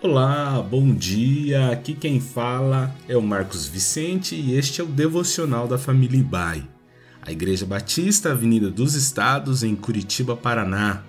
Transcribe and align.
Olá, 0.00 0.62
bom 0.62 0.94
dia. 0.94 1.72
Aqui 1.72 1.92
quem 1.92 2.20
fala 2.20 2.94
é 3.08 3.16
o 3.16 3.22
Marcos 3.22 3.66
Vicente 3.66 4.36
e 4.36 4.54
este 4.54 4.80
é 4.80 4.84
o 4.84 4.86
devocional 4.86 5.66
da 5.66 5.76
família 5.76 6.20
Ibai, 6.20 6.62
a 7.20 7.32
Igreja 7.32 7.66
Batista 7.66 8.30
Avenida 8.30 8.70
dos 8.70 8.94
Estados 8.94 9.64
em 9.64 9.74
Curitiba, 9.74 10.36
Paraná. 10.36 11.02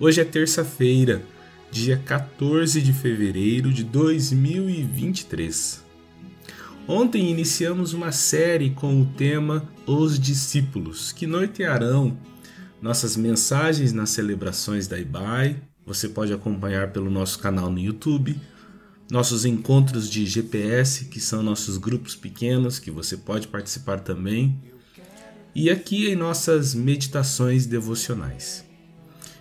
Hoje 0.00 0.20
é 0.20 0.24
terça-feira, 0.24 1.22
dia 1.70 1.96
14 1.96 2.82
de 2.82 2.92
fevereiro 2.92 3.72
de 3.72 3.84
2023. 3.84 5.84
Ontem 6.88 7.30
iniciamos 7.30 7.92
uma 7.92 8.10
série 8.10 8.70
com 8.70 9.00
o 9.00 9.06
tema 9.06 9.62
Os 9.86 10.18
Discípulos, 10.18 11.12
que 11.12 11.24
nortearão 11.24 12.16
nossas 12.80 13.16
mensagens 13.16 13.92
nas 13.92 14.10
celebrações 14.10 14.86
da 14.86 14.98
IBAI 14.98 15.60
você 15.88 16.06
pode 16.06 16.34
acompanhar 16.34 16.92
pelo 16.92 17.10
nosso 17.10 17.38
canal 17.38 17.70
no 17.70 17.78
YouTube, 17.78 18.38
nossos 19.10 19.46
encontros 19.46 20.10
de 20.10 20.26
GPS, 20.26 21.06
que 21.06 21.18
são 21.18 21.42
nossos 21.42 21.78
grupos 21.78 22.14
pequenos, 22.14 22.78
que 22.78 22.90
você 22.90 23.16
pode 23.16 23.48
participar 23.48 24.00
também, 24.00 24.60
e 25.54 25.70
aqui 25.70 26.10
em 26.10 26.14
nossas 26.14 26.74
meditações 26.74 27.64
devocionais. 27.64 28.66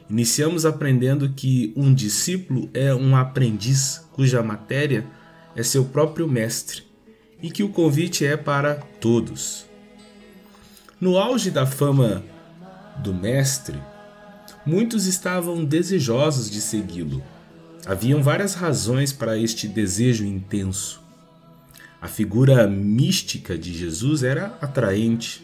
Iniciamos 0.09 0.66
aprendendo 0.66 1.34
que 1.34 1.73
um 1.76 1.94
discípulo 1.94 2.70
é 2.73 2.95
um 2.95 3.14
aprendiz 3.14 4.08
cuja 4.14 4.42
matéria 4.42 5.06
é 5.54 5.62
seu 5.62 5.84
próprio 5.84 6.30
mestre 6.30 6.84
e 7.44 7.52
que 7.52 7.62
o 7.62 7.70
convite 7.70 8.26
é 8.26 8.38
para 8.38 8.76
todos. 8.76 9.66
No 11.00 11.17
auge 11.17 11.52
da 11.52 11.66
fama 11.66 12.23
do 13.02 13.14
mestre, 13.14 13.80
Muitos 14.68 15.06
estavam 15.06 15.64
desejosos 15.64 16.52
de 16.52 16.60
segui-lo. 16.60 17.23
Haviam 17.86 18.22
várias 18.22 18.54
razões 18.54 19.14
para 19.14 19.38
este 19.38 19.66
desejo 19.66 20.26
intenso. 20.26 21.02
A 22.02 22.08
figura 22.09 22.67
mística 22.67 23.58
de 23.58 23.73
Jesus 23.73 24.23
era 24.23 24.58
atraente. 24.59 25.42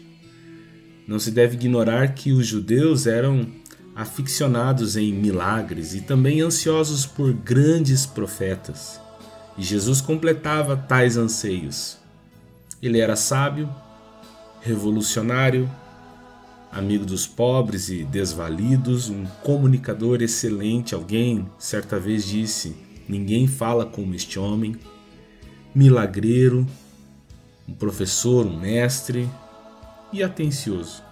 Não 1.08 1.18
se 1.18 1.30
deve 1.30 1.54
ignorar 1.54 2.12
que 2.12 2.32
os 2.32 2.46
judeus 2.46 3.06
eram 3.06 3.46
aficionados 3.96 4.94
em 4.94 5.10
milagres 5.10 5.94
e 5.94 6.02
também 6.02 6.42
ansiosos 6.42 7.06
por 7.06 7.32
grandes 7.32 8.04
profetas. 8.04 9.00
E 9.56 9.62
Jesus 9.62 10.02
completava 10.02 10.76
tais 10.76 11.16
anseios. 11.16 11.96
Ele 12.82 13.00
era 13.00 13.16
sábio, 13.16 13.74
revolucionário, 14.60 15.66
amigo 16.74 17.06
dos 17.06 17.24
pobres 17.24 17.88
e 17.88 18.02
desvalidos, 18.04 19.08
um 19.08 19.24
comunicador 19.42 20.20
excelente. 20.20 20.94
Alguém 20.94 21.46
certa 21.56 21.98
vez 22.00 22.26
disse: 22.26 22.74
Ninguém 23.08 23.46
fala 23.46 23.86
como 23.86 24.14
este 24.14 24.38
homem. 24.38 24.76
Milagreiro, 25.72 26.66
um 27.68 27.72
professor, 27.72 28.44
um 28.44 28.58
mestre 28.58 29.28
e 30.12 30.22
atencioso. 30.22 31.02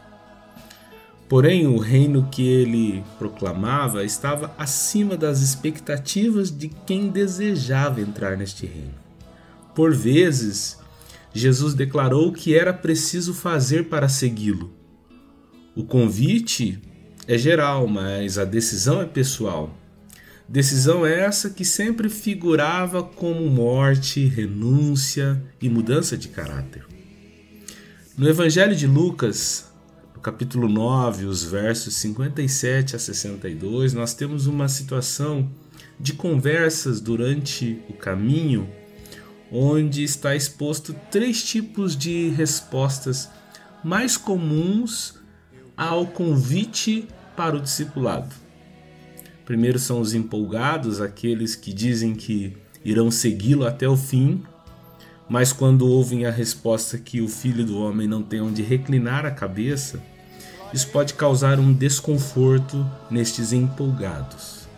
Porém, 1.29 1.67
o 1.67 1.79
reino 1.79 2.29
que 2.31 2.47
ele 2.47 3.03
proclamava 3.19 4.05
estava 4.05 4.53
acima 4.59 5.17
das 5.17 5.41
expectativas 5.41 6.51
de 6.51 6.69
quem 6.69 7.09
desejava 7.09 8.03
entrar 8.03 8.37
neste 8.37 8.67
reino. 8.67 8.95
Por 9.75 9.95
vezes, 9.95 10.79
Jesus 11.33 11.73
declarou 11.73 12.33
que 12.33 12.55
era 12.55 12.73
preciso 12.73 13.33
fazer 13.33 13.89
para 13.89 14.11
segui-lo 14.11 14.81
o 15.75 15.84
convite 15.84 16.78
é 17.27 17.39
geral, 17.39 17.87
mas 17.87 18.37
a 18.39 18.45
decisão 18.45 19.01
é 19.01 19.06
pessoal. 19.06 19.75
Decisão 20.47 21.06
essa 21.06 21.48
que 21.48 21.65
sempre 21.65 22.11
figurava 22.11 23.03
como 23.03 23.48
morte, 23.48 24.27
renúncia 24.27 25.43
e 25.61 25.69
mudança 25.70 26.17
de 26.17 26.28
caráter. 26.28 26.84
No 28.19 28.28
Evangelho 28.28 28.77
de 28.77 28.87
Lucas, 28.87 29.72
no 30.15 30.21
capítulo 30.21 30.69
9, 30.69 31.25
os 31.25 31.43
versos 31.43 31.94
57 31.94 32.94
a 32.94 32.99
62, 32.99 33.94
nós 33.94 34.12
temos 34.12 34.47
uma 34.47 34.69
situação 34.69 35.50
de 35.99 36.12
conversas 36.12 37.00
durante 37.00 37.81
o 37.89 37.94
caminho, 37.94 38.69
onde 39.50 40.03
está 40.03 40.37
exposto 40.37 40.94
três 41.10 41.43
tipos 41.43 41.97
de 41.97 42.28
respostas 42.28 43.31
mais 43.83 44.19
comuns 44.19 45.22
ao 45.88 46.06
convite 46.06 47.09
para 47.37 47.56
o 47.56 47.60
discipulado. 47.60 48.34
Primeiro 49.44 49.78
são 49.78 50.00
os 50.00 50.15
empolgados, 50.15 51.00
aqueles 51.00 51.56
que 51.56 51.72
dizem 51.72 52.15
que 52.15 52.56
irão 52.84 53.10
segui-lo 53.10 53.66
até 53.66 53.88
o 53.88 53.97
fim, 53.97 54.42
mas 55.28 55.53
quando 55.53 55.88
ouvem 55.88 56.26
a 56.26 56.31
resposta 56.31 56.98
que 56.98 57.21
o 57.21 57.28
filho 57.28 57.65
do 57.65 57.78
homem 57.78 58.06
não 58.06 58.22
tem 58.22 58.41
onde 58.41 58.62
reclinar 58.62 59.26
a 59.26 59.31
cabeça, 59.31 60.00
isso 60.72 60.88
pode 60.88 61.15
causar 61.15 61.59
um 61.59 61.72
desconforto 61.72 62.87
nestes 63.10 63.53
empolgados. 63.53 64.69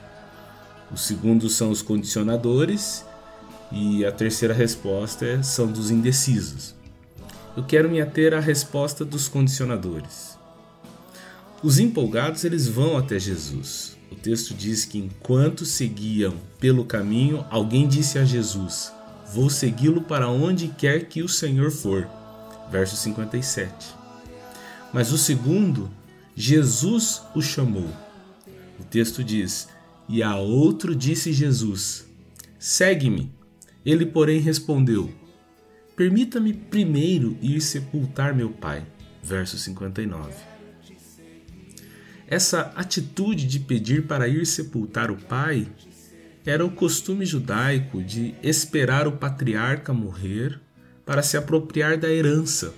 O 0.90 0.96
segundo 0.96 1.48
são 1.48 1.70
os 1.70 1.82
condicionadores 1.82 3.04
e 3.70 4.04
a 4.04 4.12
terceira 4.12 4.54
resposta 4.54 5.42
são 5.42 5.66
dos 5.66 5.90
indecisos. 5.90 6.74
Eu 7.56 7.62
quero 7.62 7.88
me 7.88 8.00
ater 8.00 8.34
à 8.34 8.40
resposta 8.40 9.04
dos 9.04 9.28
condicionadores. 9.28 10.38
Os 11.64 11.78
empolgados 11.78 12.44
eles 12.44 12.68
vão 12.68 12.98
até 12.98 13.18
Jesus. 13.18 13.96
O 14.12 14.14
texto 14.14 14.52
diz 14.52 14.84
que 14.84 14.98
enquanto 14.98 15.64
seguiam 15.64 16.34
pelo 16.60 16.84
caminho, 16.84 17.42
alguém 17.48 17.88
disse 17.88 18.18
a 18.18 18.24
Jesus: 18.24 18.92
Vou 19.32 19.48
segui-lo 19.48 20.02
para 20.02 20.28
onde 20.28 20.68
quer 20.68 21.06
que 21.06 21.22
o 21.22 21.28
Senhor 21.28 21.70
for. 21.70 22.06
Verso 22.70 22.96
57. 22.96 23.72
Mas 24.92 25.10
o 25.10 25.16
segundo, 25.16 25.90
Jesus 26.36 27.22
o 27.34 27.40
chamou. 27.40 27.88
O 28.78 28.84
texto 28.84 29.24
diz: 29.24 29.66
E 30.06 30.22
a 30.22 30.36
outro 30.36 30.94
disse 30.94 31.32
Jesus: 31.32 32.06
Segue-me. 32.58 33.32
Ele, 33.86 34.04
porém, 34.04 34.38
respondeu: 34.38 35.10
Permita-me 35.96 36.52
primeiro 36.52 37.38
ir 37.40 37.62
sepultar 37.62 38.34
meu 38.34 38.50
pai. 38.50 38.84
Verso 39.22 39.56
59. 39.56 40.53
Essa 42.26 42.72
atitude 42.74 43.46
de 43.46 43.60
pedir 43.60 44.06
para 44.06 44.26
ir 44.26 44.46
sepultar 44.46 45.10
o 45.10 45.16
pai 45.16 45.68
era 46.44 46.64
o 46.64 46.70
costume 46.70 47.24
judaico 47.24 48.02
de 48.02 48.34
esperar 48.42 49.06
o 49.06 49.12
patriarca 49.12 49.92
morrer 49.92 50.60
para 51.04 51.22
se 51.22 51.36
apropriar 51.36 51.98
da 51.98 52.10
herança. 52.10 52.74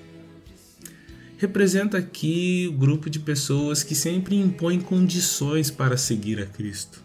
Representa 1.38 1.98
aqui 1.98 2.66
o 2.68 2.72
grupo 2.76 3.10
de 3.10 3.18
pessoas 3.18 3.82
que 3.82 3.94
sempre 3.94 4.36
impõem 4.36 4.80
condições 4.80 5.70
para 5.70 5.96
seguir 5.96 6.40
a 6.40 6.46
Cristo. 6.46 7.04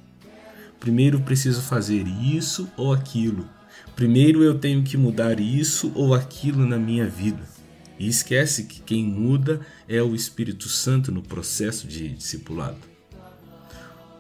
Primeiro 0.80 1.20
preciso 1.22 1.62
fazer 1.62 2.08
isso 2.08 2.68
ou 2.78 2.94
aquilo. 2.94 3.48
Primeiro 3.96 4.42
eu 4.42 4.58
tenho 4.58 4.84
que 4.84 4.98
mudar 4.98 5.40
isso 5.40 5.92
ou 5.94 6.14
aquilo 6.14 6.66
na 6.66 6.78
minha 6.78 7.06
vida. 7.08 7.61
E 8.00 8.08
esquece 8.08 8.64
que 8.64 8.82
quem 8.82 9.04
muda 9.04 9.62
é 9.88 10.02
o 10.02 10.16
Espírito 10.16 10.68
Santo 10.68 11.12
no 11.12 11.22
processo 11.22 11.88
de 11.88 12.10
discipulado. 12.10 12.80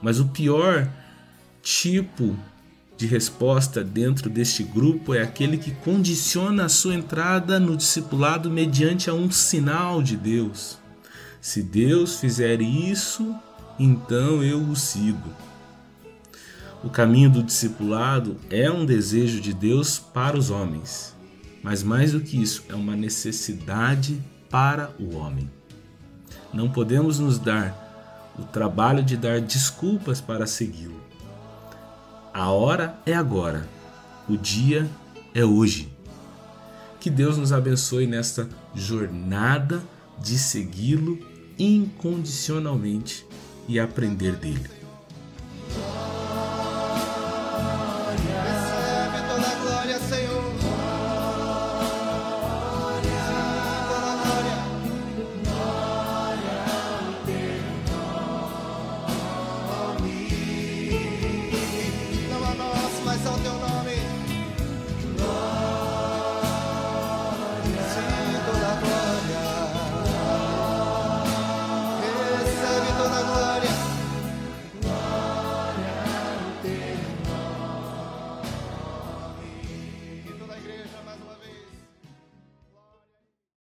Mas 0.01 0.19
o 0.19 0.27
pior 0.27 0.89
tipo 1.61 2.37
de 2.97 3.07
resposta 3.07 3.83
dentro 3.83 4.29
deste 4.29 4.63
grupo 4.63 5.13
é 5.13 5.21
aquele 5.21 5.57
que 5.57 5.71
condiciona 5.71 6.65
a 6.65 6.69
sua 6.69 6.93
entrada 6.93 7.59
no 7.59 7.75
discipulado 7.75 8.49
mediante 8.49 9.09
a 9.09 9.13
um 9.13 9.31
sinal 9.31 10.03
de 10.03 10.15
Deus. 10.15 10.77
Se 11.41 11.63
Deus 11.63 12.19
fizer 12.19 12.61
isso, 12.61 13.35
então 13.79 14.43
eu 14.43 14.61
o 14.61 14.75
sigo. 14.75 15.29
O 16.83 16.89
caminho 16.89 17.29
do 17.29 17.43
discipulado 17.43 18.37
é 18.49 18.69
um 18.69 18.85
desejo 18.85 19.41
de 19.41 19.53
Deus 19.53 19.97
para 19.97 20.37
os 20.37 20.51
homens. 20.51 21.15
Mas 21.63 21.83
mais 21.83 22.11
do 22.13 22.21
que 22.21 22.41
isso, 22.41 22.63
é 22.69 22.75
uma 22.75 22.95
necessidade 22.95 24.21
para 24.49 24.93
o 24.99 25.15
homem. 25.15 25.49
Não 26.53 26.69
podemos 26.69 27.19
nos 27.19 27.37
dar 27.39 28.33
o 28.37 28.43
trabalho 28.43 29.03
de 29.03 29.15
dar 29.15 29.39
desculpas 29.39 30.19
para 30.19 30.47
segui-lo. 30.47 30.99
A 32.33 32.49
hora 32.49 32.97
é 33.05 33.13
agora, 33.13 33.67
o 34.27 34.37
dia 34.37 34.89
é 35.33 35.43
hoje. 35.43 35.91
Que 36.99 37.09
Deus 37.09 37.37
nos 37.37 37.51
abençoe 37.51 38.07
nesta 38.07 38.47
jornada 38.75 39.81
de 40.19 40.37
segui-lo 40.37 41.19
incondicionalmente 41.57 43.25
e 43.67 43.79
aprender 43.79 44.35
dele. 44.35 44.80